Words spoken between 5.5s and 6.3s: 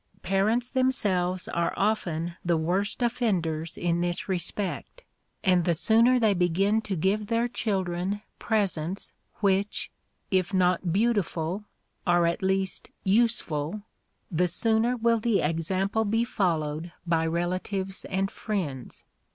the sooner